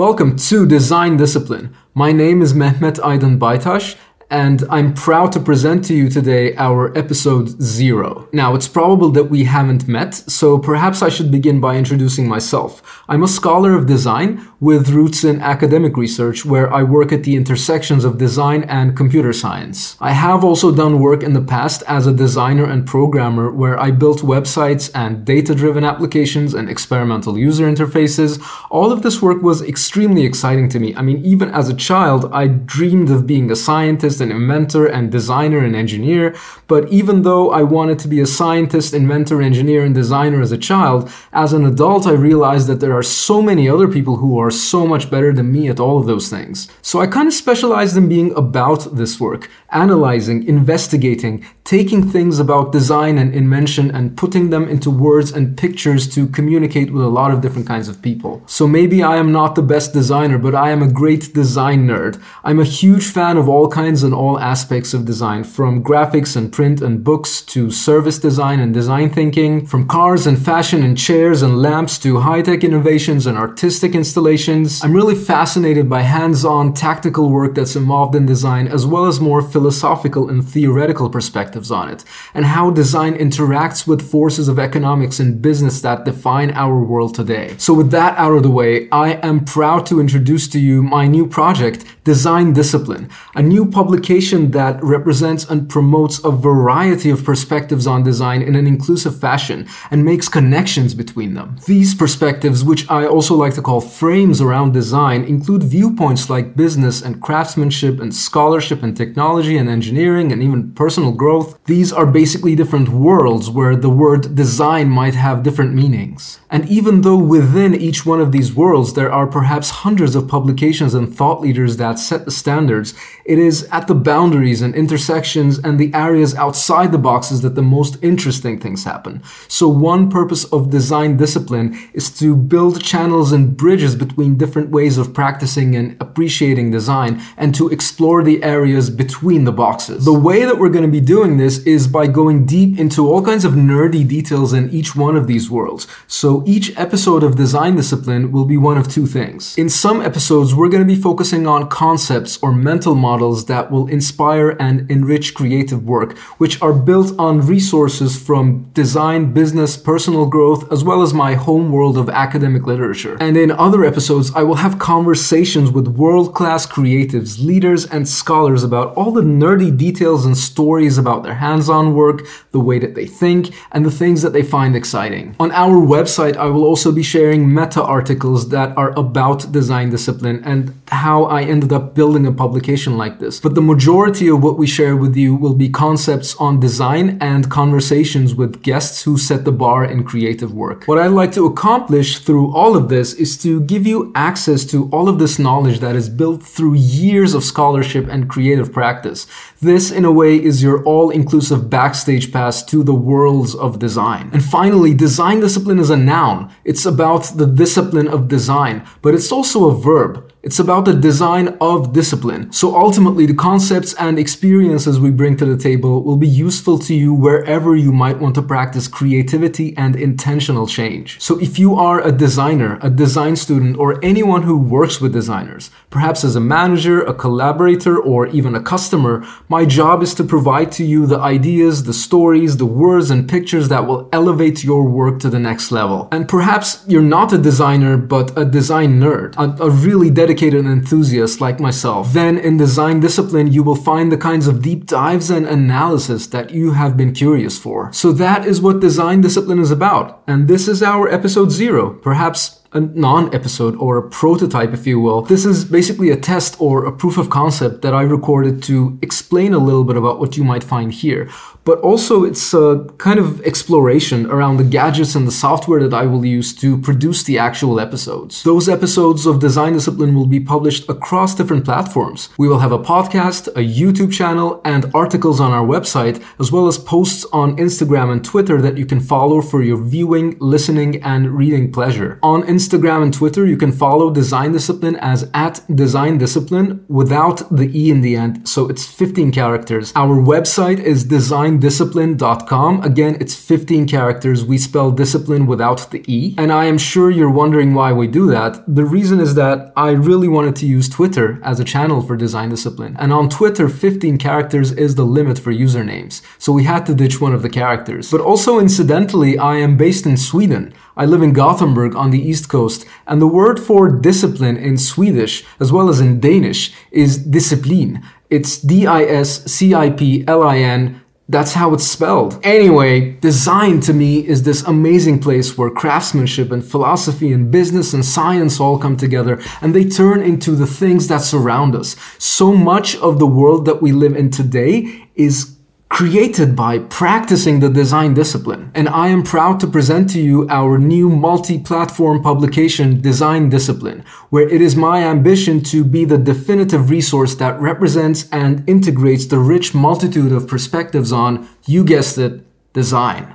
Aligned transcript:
Welcome 0.00 0.36
to 0.36 0.64
Design 0.64 1.16
Discipline. 1.16 1.70
My 1.94 2.12
name 2.12 2.40
is 2.42 2.54
Mehmet 2.54 3.04
Aydın 3.04 3.40
Baytaş, 3.40 3.96
and 4.30 4.64
I'm 4.68 4.92
proud 4.92 5.32
to 5.32 5.40
present 5.40 5.84
to 5.86 5.94
you 5.94 6.10
today 6.10 6.54
our 6.56 6.96
episode 6.96 7.62
zero. 7.62 8.28
Now, 8.32 8.54
it's 8.54 8.68
probable 8.68 9.10
that 9.12 9.30
we 9.30 9.44
haven't 9.44 9.88
met, 9.88 10.14
so 10.14 10.58
perhaps 10.58 11.00
I 11.00 11.08
should 11.08 11.30
begin 11.30 11.60
by 11.60 11.76
introducing 11.76 12.28
myself. 12.28 13.02
I'm 13.08 13.22
a 13.22 13.28
scholar 13.28 13.74
of 13.74 13.86
design 13.86 14.46
with 14.60 14.90
roots 14.90 15.24
in 15.24 15.40
academic 15.40 15.96
research, 15.96 16.44
where 16.44 16.72
I 16.72 16.82
work 16.82 17.10
at 17.10 17.22
the 17.22 17.36
intersections 17.36 18.04
of 18.04 18.18
design 18.18 18.64
and 18.64 18.96
computer 18.96 19.32
science. 19.32 19.96
I 20.00 20.12
have 20.12 20.44
also 20.44 20.74
done 20.74 21.00
work 21.00 21.22
in 21.22 21.32
the 21.32 21.40
past 21.40 21.82
as 21.88 22.06
a 22.06 22.12
designer 22.12 22.64
and 22.64 22.86
programmer, 22.86 23.50
where 23.50 23.80
I 23.80 23.92
built 23.92 24.20
websites 24.20 24.90
and 24.94 25.24
data 25.24 25.54
driven 25.54 25.84
applications 25.84 26.52
and 26.52 26.68
experimental 26.68 27.38
user 27.38 27.64
interfaces. 27.64 28.42
All 28.68 28.92
of 28.92 29.02
this 29.02 29.22
work 29.22 29.42
was 29.42 29.62
extremely 29.62 30.26
exciting 30.26 30.68
to 30.70 30.78
me. 30.78 30.94
I 30.96 31.02
mean, 31.02 31.24
even 31.24 31.48
as 31.50 31.70
a 31.70 31.74
child, 31.74 32.28
I 32.30 32.48
dreamed 32.48 33.10
of 33.10 33.26
being 33.26 33.50
a 33.50 33.56
scientist 33.56 34.17
an 34.20 34.30
inventor 34.30 34.86
and 34.86 35.10
designer 35.10 35.58
and 35.58 35.74
engineer. 35.74 36.36
But 36.66 36.88
even 36.88 37.22
though 37.22 37.50
I 37.50 37.62
wanted 37.62 37.98
to 38.00 38.08
be 38.08 38.20
a 38.20 38.26
scientist, 38.26 38.94
inventor, 38.94 39.40
engineer, 39.40 39.84
and 39.84 39.94
designer 39.94 40.40
as 40.40 40.52
a 40.52 40.58
child, 40.58 41.10
as 41.32 41.52
an 41.52 41.64
adult, 41.64 42.06
I 42.06 42.12
realized 42.12 42.66
that 42.68 42.80
there 42.80 42.96
are 42.96 43.02
so 43.02 43.42
many 43.42 43.68
other 43.68 43.88
people 43.88 44.16
who 44.16 44.38
are 44.38 44.50
so 44.50 44.86
much 44.86 45.10
better 45.10 45.32
than 45.32 45.52
me 45.52 45.68
at 45.68 45.80
all 45.80 45.98
of 45.98 46.06
those 46.06 46.28
things. 46.28 46.68
So 46.82 47.00
I 47.00 47.06
kind 47.06 47.28
of 47.28 47.34
specialized 47.34 47.96
in 47.96 48.08
being 48.08 48.34
about 48.36 48.96
this 48.96 49.20
work, 49.20 49.50
analyzing, 49.70 50.46
investigating, 50.46 51.44
taking 51.64 52.08
things 52.10 52.38
about 52.38 52.72
design 52.72 53.18
and 53.18 53.34
invention 53.34 53.90
and 53.90 54.16
putting 54.16 54.48
them 54.50 54.66
into 54.68 54.90
words 54.90 55.32
and 55.32 55.56
pictures 55.56 56.08
to 56.14 56.26
communicate 56.28 56.90
with 56.90 57.04
a 57.04 57.08
lot 57.08 57.30
of 57.30 57.42
different 57.42 57.66
kinds 57.66 57.88
of 57.88 58.00
people. 58.00 58.42
So 58.46 58.66
maybe 58.66 59.02
I 59.02 59.16
am 59.16 59.32
not 59.32 59.54
the 59.54 59.62
best 59.62 59.92
designer, 59.92 60.38
but 60.38 60.54
I 60.54 60.70
am 60.70 60.82
a 60.82 60.90
great 60.90 61.34
design 61.34 61.86
nerd. 61.86 62.20
I'm 62.42 62.58
a 62.58 62.64
huge 62.64 63.06
fan 63.06 63.36
of 63.36 63.48
all 63.48 63.68
kinds 63.68 64.02
in 64.08 64.14
all 64.14 64.40
aspects 64.40 64.94
of 64.94 65.04
design, 65.04 65.44
from 65.44 65.84
graphics 65.84 66.34
and 66.34 66.50
print 66.50 66.80
and 66.80 67.04
books 67.04 67.42
to 67.42 67.70
service 67.70 68.18
design 68.18 68.58
and 68.58 68.74
design 68.74 69.10
thinking, 69.10 69.64
from 69.64 69.86
cars 69.86 70.26
and 70.26 70.36
fashion 70.44 70.82
and 70.82 70.98
chairs 70.98 71.42
and 71.42 71.62
lamps 71.62 71.98
to 71.98 72.20
high 72.20 72.42
tech 72.42 72.64
innovations 72.64 73.26
and 73.26 73.36
artistic 73.38 73.94
installations. 73.94 74.82
I'm 74.82 74.94
really 74.94 75.14
fascinated 75.14 75.88
by 75.88 76.00
hands 76.02 76.44
on 76.44 76.72
tactical 76.72 77.30
work 77.30 77.54
that's 77.54 77.76
involved 77.76 78.14
in 78.14 78.24
design, 78.24 78.66
as 78.66 78.86
well 78.86 79.04
as 79.04 79.20
more 79.20 79.42
philosophical 79.42 80.30
and 80.30 80.42
theoretical 80.42 81.10
perspectives 81.10 81.70
on 81.70 81.90
it, 81.90 82.02
and 82.32 82.46
how 82.46 82.70
design 82.70 83.14
interacts 83.14 83.86
with 83.86 84.10
forces 84.10 84.48
of 84.48 84.58
economics 84.58 85.20
and 85.20 85.42
business 85.42 85.82
that 85.82 86.06
define 86.06 86.50
our 86.52 86.80
world 86.82 87.14
today. 87.14 87.54
So, 87.58 87.74
with 87.74 87.90
that 87.90 88.16
out 88.16 88.32
of 88.32 88.42
the 88.42 88.50
way, 88.50 88.88
I 88.90 89.12
am 89.30 89.44
proud 89.44 89.84
to 89.86 90.00
introduce 90.00 90.48
to 90.48 90.58
you 90.58 90.82
my 90.82 91.06
new 91.06 91.26
project, 91.26 91.84
Design 92.04 92.54
Discipline, 92.54 93.10
a 93.34 93.42
new 93.42 93.66
public 93.70 93.97
publication 93.98 94.52
that 94.52 94.80
represents 94.80 95.44
and 95.50 95.68
promotes 95.68 96.24
a 96.24 96.30
variety 96.30 97.10
of 97.10 97.24
perspectives 97.24 97.84
on 97.84 98.04
design 98.04 98.42
in 98.42 98.54
an 98.54 98.64
inclusive 98.64 99.18
fashion 99.18 99.66
and 99.90 100.04
makes 100.04 100.28
connections 100.28 100.94
between 100.94 101.34
them. 101.34 101.56
These 101.66 101.96
perspectives, 101.96 102.62
which 102.62 102.88
I 102.88 103.06
also 103.06 103.34
like 103.34 103.54
to 103.54 103.62
call 103.62 103.80
frames 103.80 104.40
around 104.40 104.72
design, 104.72 105.24
include 105.24 105.64
viewpoints 105.64 106.30
like 106.30 106.54
business 106.54 107.02
and 107.02 107.20
craftsmanship 107.20 107.98
and 107.98 108.14
scholarship 108.14 108.84
and 108.84 108.96
technology 108.96 109.56
and 109.56 109.68
engineering 109.68 110.30
and 110.30 110.44
even 110.44 110.72
personal 110.74 111.10
growth. 111.10 111.58
These 111.64 111.92
are 111.92 112.06
basically 112.06 112.54
different 112.54 112.88
worlds 112.90 113.50
where 113.50 113.74
the 113.74 113.90
word 113.90 114.36
design 114.36 114.88
might 114.88 115.16
have 115.16 115.42
different 115.42 115.74
meanings. 115.74 116.38
And 116.50 116.68
even 116.68 117.00
though 117.02 117.18
within 117.18 117.74
each 117.74 118.06
one 118.06 118.20
of 118.20 118.30
these 118.30 118.54
worlds 118.54 118.94
there 118.94 119.12
are 119.12 119.26
perhaps 119.26 119.70
hundreds 119.84 120.14
of 120.14 120.28
publications 120.28 120.94
and 120.94 121.12
thought 121.12 121.40
leaders 121.40 121.78
that 121.78 121.98
set 121.98 122.24
the 122.24 122.30
standards, 122.30 122.94
it 123.24 123.38
is 123.38 123.64
at 123.72 123.87
the 123.88 123.94
boundaries 123.94 124.62
and 124.62 124.74
intersections 124.74 125.58
and 125.58 125.78
the 125.78 125.92
areas 125.92 126.34
outside 126.36 126.92
the 126.92 126.98
boxes 126.98 127.42
that 127.42 127.56
the 127.56 127.62
most 127.62 127.96
interesting 128.02 128.60
things 128.60 128.84
happen. 128.84 129.22
So, 129.48 129.68
one 129.68 130.08
purpose 130.08 130.44
of 130.44 130.70
design 130.70 131.16
discipline 131.16 131.76
is 131.92 132.10
to 132.20 132.36
build 132.36 132.82
channels 132.82 133.32
and 133.32 133.56
bridges 133.56 133.96
between 133.96 134.36
different 134.36 134.70
ways 134.70 134.98
of 134.98 135.12
practicing 135.12 135.74
and 135.74 135.96
appreciating 136.00 136.70
design 136.70 137.20
and 137.36 137.54
to 137.56 137.68
explore 137.68 138.22
the 138.22 138.42
areas 138.44 138.90
between 138.90 139.44
the 139.44 139.52
boxes. 139.52 140.04
The 140.04 140.12
way 140.12 140.44
that 140.44 140.58
we're 140.58 140.68
going 140.68 140.84
to 140.84 141.00
be 141.00 141.00
doing 141.00 141.38
this 141.38 141.58
is 141.58 141.88
by 141.88 142.06
going 142.06 142.46
deep 142.46 142.78
into 142.78 143.08
all 143.08 143.22
kinds 143.22 143.44
of 143.44 143.52
nerdy 143.54 144.06
details 144.06 144.52
in 144.52 144.70
each 144.70 144.94
one 144.94 145.16
of 145.16 145.26
these 145.26 145.50
worlds. 145.50 145.86
So, 146.06 146.44
each 146.46 146.76
episode 146.78 147.22
of 147.22 147.36
design 147.36 147.74
discipline 147.76 148.30
will 148.30 148.44
be 148.44 148.56
one 148.56 148.78
of 148.78 148.88
two 148.88 149.06
things. 149.06 149.56
In 149.56 149.68
some 149.68 150.02
episodes, 150.02 150.54
we're 150.54 150.68
going 150.68 150.86
to 150.86 150.94
be 150.94 151.00
focusing 151.00 151.46
on 151.46 151.68
concepts 151.68 152.38
or 152.42 152.52
mental 152.52 152.94
models 152.94 153.46
that 153.46 153.70
will 153.70 153.77
will 153.78 153.86
inspire 153.86 154.50
and 154.58 154.90
enrich 154.90 155.34
creative 155.34 155.84
work, 155.84 156.18
which 156.42 156.60
are 156.60 156.72
built 156.72 157.16
on 157.18 157.40
resources 157.40 158.20
from 158.20 158.70
design, 158.72 159.32
business, 159.32 159.76
personal 159.76 160.26
growth, 160.26 160.70
as 160.72 160.82
well 160.82 161.00
as 161.02 161.14
my 161.14 161.34
home 161.34 161.70
world 161.70 161.96
of 161.96 162.08
academic 162.10 162.66
literature. 162.66 163.16
And 163.20 163.36
in 163.36 163.50
other 163.52 163.84
episodes, 163.84 164.32
I 164.34 164.42
will 164.42 164.56
have 164.56 164.78
conversations 164.78 165.70
with 165.70 165.86
world 165.88 166.34
class 166.34 166.66
creatives, 166.66 167.44
leaders, 167.44 167.86
and 167.86 168.08
scholars 168.08 168.64
about 168.64 168.94
all 168.96 169.12
the 169.12 169.22
nerdy 169.22 169.76
details 169.76 170.26
and 170.26 170.36
stories 170.36 170.98
about 170.98 171.22
their 171.22 171.34
hands 171.34 171.68
on 171.68 171.94
work, 171.94 172.26
the 172.50 172.60
way 172.60 172.78
that 172.80 172.94
they 172.94 173.06
think, 173.06 173.54
and 173.72 173.86
the 173.86 173.90
things 173.90 174.22
that 174.22 174.32
they 174.32 174.42
find 174.42 174.74
exciting. 174.74 175.36
On 175.38 175.52
our 175.52 175.76
website, 175.76 176.36
I 176.36 176.46
will 176.46 176.64
also 176.64 176.90
be 176.90 177.02
sharing 177.02 177.54
meta 177.54 177.82
articles 177.82 178.48
that 178.48 178.76
are 178.76 178.92
about 178.98 179.52
design 179.52 179.90
discipline 179.90 180.42
and 180.44 180.74
how 180.88 181.24
I 181.24 181.42
ended 181.42 181.72
up 181.72 181.94
building 181.94 182.26
a 182.26 182.32
publication 182.32 182.96
like 182.96 183.20
this. 183.20 183.38
But 183.40 183.54
the 183.58 183.62
majority 183.62 184.28
of 184.28 184.40
what 184.40 184.56
we 184.56 184.68
share 184.68 184.94
with 184.94 185.16
you 185.16 185.34
will 185.34 185.52
be 185.52 185.68
concepts 185.68 186.36
on 186.36 186.60
design 186.60 187.18
and 187.20 187.50
conversations 187.50 188.32
with 188.32 188.62
guests 188.62 189.02
who 189.02 189.18
set 189.18 189.44
the 189.44 189.50
bar 189.50 189.84
in 189.84 190.04
creative 190.04 190.52
work. 190.54 190.84
What 190.84 190.98
I'd 190.98 191.18
like 191.22 191.32
to 191.32 191.44
accomplish 191.44 192.20
through 192.20 192.54
all 192.54 192.76
of 192.76 192.88
this 192.88 193.14
is 193.14 193.36
to 193.38 193.60
give 193.62 193.84
you 193.84 194.12
access 194.14 194.64
to 194.66 194.88
all 194.90 195.08
of 195.08 195.18
this 195.18 195.40
knowledge 195.40 195.80
that 195.80 195.96
is 195.96 196.08
built 196.08 196.40
through 196.40 196.74
years 196.74 197.34
of 197.34 197.42
scholarship 197.42 198.06
and 198.08 198.30
creative 198.30 198.72
practice. 198.72 199.26
This, 199.60 199.90
in 199.90 200.04
a 200.04 200.12
way, 200.12 200.36
is 200.36 200.62
your 200.62 200.84
all 200.84 201.10
inclusive 201.10 201.68
backstage 201.68 202.32
pass 202.32 202.64
to 202.66 202.84
the 202.84 202.94
worlds 202.94 203.56
of 203.56 203.80
design. 203.80 204.30
And 204.32 204.44
finally, 204.44 204.94
design 204.94 205.40
discipline 205.40 205.80
is 205.80 205.90
a 205.90 205.96
noun. 205.96 206.54
It's 206.62 206.86
about 206.86 207.24
the 207.36 207.46
discipline 207.46 208.06
of 208.06 208.28
design, 208.28 208.86
but 209.02 209.14
it's 209.14 209.32
also 209.32 209.68
a 209.68 209.74
verb. 209.74 210.27
It's 210.40 210.60
about 210.60 210.84
the 210.84 210.94
design 210.94 211.58
of 211.60 211.92
discipline. 211.92 212.52
So 212.52 212.76
ultimately, 212.76 213.26
the 213.26 213.34
concepts 213.34 213.92
and 213.94 214.20
experiences 214.20 215.00
we 215.00 215.10
bring 215.10 215.36
to 215.38 215.44
the 215.44 215.56
table 215.60 216.04
will 216.04 216.16
be 216.16 216.28
useful 216.28 216.78
to 216.78 216.94
you 216.94 217.12
wherever 217.12 217.74
you 217.74 217.90
might 217.90 218.20
want 218.20 218.36
to 218.36 218.42
practice 218.42 218.86
creativity 218.86 219.76
and 219.76 219.96
intentional 219.96 220.68
change. 220.68 221.20
So 221.20 221.40
if 221.40 221.58
you 221.58 221.74
are 221.74 222.00
a 222.06 222.12
designer, 222.12 222.78
a 222.82 222.88
design 222.88 223.34
student, 223.34 223.78
or 223.78 224.02
anyone 224.04 224.44
who 224.44 224.56
works 224.56 225.00
with 225.00 225.12
designers, 225.12 225.72
perhaps 225.90 226.22
as 226.22 226.36
a 226.36 226.40
manager, 226.40 227.02
a 227.02 227.14
collaborator, 227.14 227.98
or 227.98 228.28
even 228.28 228.54
a 228.54 228.62
customer, 228.62 229.26
my 229.48 229.64
job 229.64 230.04
is 230.04 230.14
to 230.14 230.24
provide 230.24 230.70
to 230.72 230.84
you 230.84 231.04
the 231.06 231.18
ideas, 231.18 231.82
the 231.82 231.92
stories, 231.92 232.58
the 232.58 232.66
words, 232.66 233.10
and 233.10 233.28
pictures 233.28 233.68
that 233.70 233.88
will 233.88 234.08
elevate 234.12 234.62
your 234.62 234.84
work 234.84 235.18
to 235.18 235.30
the 235.30 235.40
next 235.40 235.72
level. 235.72 236.08
And 236.12 236.28
perhaps 236.28 236.84
you're 236.86 237.02
not 237.02 237.32
a 237.32 237.38
designer, 237.38 237.96
but 237.96 238.38
a 238.38 238.44
design 238.44 239.00
nerd, 239.00 239.34
a, 239.36 239.64
a 239.64 239.70
really 239.70 240.10
dedicated 240.10 240.27
dedicated 240.28 240.66
enthusiast 240.66 241.40
like 241.40 241.58
myself, 241.58 242.12
then 242.12 242.36
in 242.36 242.58
design 242.58 243.00
discipline 243.00 243.50
you 243.50 243.62
will 243.62 243.74
find 243.74 244.12
the 244.12 244.16
kinds 244.16 244.46
of 244.46 244.60
deep 244.60 244.84
dives 244.84 245.30
and 245.30 245.46
analysis 245.46 246.26
that 246.26 246.50
you 246.50 246.72
have 246.72 246.98
been 246.98 247.14
curious 247.14 247.58
for. 247.58 247.90
So 247.94 248.12
that 248.12 248.44
is 248.44 248.60
what 248.60 248.80
design 248.80 249.22
discipline 249.22 249.58
is 249.58 249.70
about. 249.70 250.22
And 250.26 250.46
this 250.46 250.68
is 250.68 250.82
our 250.82 251.08
episode 251.08 251.50
zero. 251.50 251.94
Perhaps 251.94 252.60
a 252.72 252.80
non 252.80 253.34
episode 253.34 253.74
or 253.76 253.96
a 253.96 254.08
prototype, 254.08 254.72
if 254.72 254.86
you 254.86 255.00
will. 255.00 255.22
This 255.22 255.44
is 255.44 255.64
basically 255.64 256.10
a 256.10 256.16
test 256.16 256.60
or 256.60 256.84
a 256.84 256.92
proof 256.92 257.16
of 257.16 257.30
concept 257.30 257.82
that 257.82 257.94
I 257.94 258.02
recorded 258.02 258.62
to 258.64 258.98
explain 259.02 259.54
a 259.54 259.58
little 259.58 259.84
bit 259.84 259.96
about 259.96 260.18
what 260.20 260.36
you 260.36 260.44
might 260.44 260.64
find 260.64 260.92
here. 260.92 261.30
But 261.64 261.80
also, 261.80 262.24
it's 262.24 262.54
a 262.54 262.86
kind 262.96 263.18
of 263.18 263.42
exploration 263.42 264.26
around 264.26 264.56
the 264.56 264.64
gadgets 264.64 265.14
and 265.14 265.26
the 265.26 265.32
software 265.32 265.82
that 265.86 265.94
I 265.94 266.06
will 266.06 266.24
use 266.24 266.54
to 266.56 266.78
produce 266.78 267.24
the 267.24 267.38
actual 267.38 267.78
episodes. 267.78 268.42
Those 268.42 268.70
episodes 268.70 269.26
of 269.26 269.38
Design 269.38 269.74
Discipline 269.74 270.14
will 270.14 270.26
be 270.26 270.40
published 270.40 270.88
across 270.88 271.34
different 271.34 271.66
platforms. 271.66 272.30
We 272.38 272.48
will 272.48 272.60
have 272.60 272.72
a 272.72 272.78
podcast, 272.78 273.48
a 273.48 273.64
YouTube 273.80 274.12
channel, 274.12 274.62
and 274.64 274.90
articles 274.94 275.40
on 275.40 275.52
our 275.52 275.66
website, 275.66 276.24
as 276.38 276.50
well 276.50 276.68
as 276.68 276.78
posts 276.78 277.26
on 277.32 277.56
Instagram 277.58 278.10
and 278.12 278.24
Twitter 278.24 278.62
that 278.62 278.78
you 278.78 278.86
can 278.86 279.00
follow 279.00 279.42
for 279.42 279.62
your 279.62 279.76
viewing, 279.76 280.38
listening, 280.40 281.02
and 281.02 281.36
reading 281.36 281.70
pleasure. 281.70 282.18
On 282.22 282.42
Instagram, 282.44 282.57
Instagram 282.58 283.04
and 283.04 283.14
Twitter, 283.14 283.46
you 283.46 283.56
can 283.56 283.70
follow 283.70 284.10
Design 284.10 284.50
Discipline 284.50 284.96
as 284.96 285.30
at 285.32 285.54
Design 285.72 286.18
Discipline 286.18 286.84
without 286.88 287.38
the 287.56 287.70
E 287.80 287.88
in 287.88 288.00
the 288.00 288.16
end. 288.16 288.48
So 288.48 288.68
it's 288.68 288.84
15 288.84 289.30
characters. 289.30 289.92
Our 289.94 290.16
website 290.16 290.80
is 290.80 291.04
designdiscipline.com. 291.04 292.82
Again, 292.82 293.16
it's 293.20 293.36
15 293.36 293.86
characters. 293.86 294.44
We 294.44 294.58
spell 294.58 294.90
discipline 294.90 295.46
without 295.46 295.90
the 295.92 296.02
E. 296.08 296.34
And 296.36 296.50
I 296.50 296.64
am 296.64 296.78
sure 296.78 297.12
you're 297.12 297.38
wondering 297.42 297.74
why 297.74 297.92
we 297.92 298.08
do 298.08 298.26
that. 298.30 298.52
The 298.66 298.84
reason 298.84 299.20
is 299.20 299.36
that 299.36 299.72
I 299.76 299.90
really 299.90 300.26
wanted 300.26 300.56
to 300.56 300.66
use 300.66 300.88
Twitter 300.88 301.38
as 301.44 301.60
a 301.60 301.64
channel 301.64 302.02
for 302.02 302.16
Design 302.16 302.48
Discipline. 302.48 302.96
And 302.98 303.12
on 303.12 303.28
Twitter, 303.28 303.68
15 303.68 304.18
characters 304.18 304.72
is 304.72 304.96
the 304.96 305.04
limit 305.04 305.38
for 305.38 305.52
usernames. 305.52 306.22
So 306.38 306.50
we 306.52 306.64
had 306.64 306.86
to 306.86 306.94
ditch 306.94 307.20
one 307.20 307.34
of 307.34 307.42
the 307.42 307.50
characters. 307.60 308.10
But 308.10 308.20
also 308.20 308.58
incidentally, 308.58 309.38
I 309.38 309.54
am 309.56 309.76
based 309.76 310.06
in 310.06 310.16
Sweden. 310.16 310.74
I 310.96 311.04
live 311.04 311.22
in 311.22 311.32
Gothenburg 311.32 311.94
on 311.94 312.10
the 312.10 312.20
Coast, 312.48 312.86
and 313.06 313.20
the 313.20 313.26
word 313.26 313.60
for 313.60 313.88
discipline 313.88 314.56
in 314.56 314.78
Swedish, 314.78 315.44
as 315.60 315.70
well 315.70 315.88
as 315.88 316.00
in 316.00 316.20
Danish, 316.20 316.72
is 316.90 317.18
disciplin. 317.18 318.02
It's 318.30 318.58
D 318.58 318.86
I 318.86 319.04
S 319.04 319.44
C 319.44 319.74
I 319.74 319.90
P 319.90 320.24
L 320.26 320.42
I 320.42 320.58
N. 320.58 321.00
That's 321.30 321.52
how 321.52 321.74
it's 321.74 321.86
spelled. 321.86 322.40
Anyway, 322.42 323.12
design 323.20 323.80
to 323.80 323.92
me 323.92 324.26
is 324.26 324.44
this 324.44 324.62
amazing 324.62 325.20
place 325.20 325.58
where 325.58 325.68
craftsmanship 325.68 326.50
and 326.50 326.64
philosophy 326.64 327.32
and 327.32 327.50
business 327.50 327.92
and 327.92 328.02
science 328.02 328.58
all 328.58 328.78
come 328.78 328.96
together 328.96 329.38
and 329.60 329.74
they 329.74 329.84
turn 329.84 330.22
into 330.22 330.52
the 330.52 330.66
things 330.66 331.08
that 331.08 331.20
surround 331.20 331.76
us. 331.76 331.96
So 332.18 332.54
much 332.54 332.96
of 332.96 333.18
the 333.18 333.26
world 333.26 333.66
that 333.66 333.82
we 333.82 333.92
live 333.92 334.16
in 334.16 334.30
today 334.30 335.10
is 335.16 335.57
created 335.88 336.54
by 336.54 336.78
practicing 336.78 337.60
the 337.60 337.70
design 337.70 338.14
discipline. 338.14 338.70
And 338.74 338.88
I 338.88 339.08
am 339.08 339.22
proud 339.22 339.58
to 339.60 339.66
present 339.66 340.10
to 340.10 340.20
you 340.20 340.46
our 340.48 340.78
new 340.78 341.08
multi-platform 341.08 342.22
publication, 342.22 343.00
Design 343.00 343.48
Discipline, 343.48 344.04
where 344.30 344.48
it 344.48 344.60
is 344.60 344.76
my 344.76 345.02
ambition 345.02 345.62
to 345.64 345.84
be 345.84 346.04
the 346.04 346.18
definitive 346.18 346.90
resource 346.90 347.34
that 347.36 347.58
represents 347.60 348.28
and 348.30 348.68
integrates 348.68 349.26
the 349.26 349.38
rich 349.38 349.74
multitude 349.74 350.32
of 350.32 350.46
perspectives 350.46 351.10
on, 351.10 351.48
you 351.66 351.84
guessed 351.84 352.18
it, 352.18 352.44
design. 352.74 353.34